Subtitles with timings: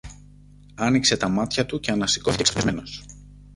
[0.75, 3.03] Άνοιξε τα μάτια του και ανασηκώθηκε ξαφνισμένος.